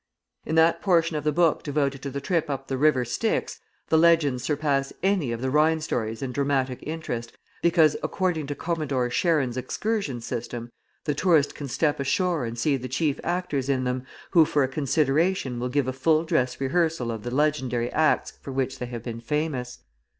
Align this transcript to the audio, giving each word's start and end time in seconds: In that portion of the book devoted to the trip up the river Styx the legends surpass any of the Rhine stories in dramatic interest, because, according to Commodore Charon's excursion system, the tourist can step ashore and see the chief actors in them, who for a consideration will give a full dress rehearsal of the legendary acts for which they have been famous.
In 0.47 0.55
that 0.55 0.81
portion 0.81 1.15
of 1.15 1.23
the 1.23 1.31
book 1.31 1.61
devoted 1.61 2.01
to 2.01 2.09
the 2.09 2.19
trip 2.19 2.49
up 2.49 2.65
the 2.69 2.77
river 2.79 3.05
Styx 3.05 3.59
the 3.89 3.99
legends 3.99 4.43
surpass 4.43 4.91
any 5.03 5.31
of 5.31 5.41
the 5.43 5.51
Rhine 5.51 5.79
stories 5.79 6.23
in 6.23 6.31
dramatic 6.31 6.79
interest, 6.81 7.37
because, 7.61 7.95
according 8.01 8.47
to 8.47 8.55
Commodore 8.55 9.09
Charon's 9.09 9.57
excursion 9.57 10.19
system, 10.19 10.71
the 11.03 11.13
tourist 11.13 11.53
can 11.53 11.67
step 11.67 11.99
ashore 11.99 12.45
and 12.45 12.57
see 12.57 12.77
the 12.77 12.87
chief 12.89 13.19
actors 13.23 13.69
in 13.69 13.83
them, 13.83 14.03
who 14.31 14.43
for 14.43 14.63
a 14.63 14.67
consideration 14.67 15.59
will 15.59 15.69
give 15.69 15.87
a 15.87 15.93
full 15.93 16.23
dress 16.23 16.59
rehearsal 16.59 17.11
of 17.11 17.21
the 17.21 17.29
legendary 17.29 17.91
acts 17.91 18.31
for 18.41 18.51
which 18.51 18.79
they 18.79 18.87
have 18.87 19.03
been 19.03 19.21
famous. 19.21 19.83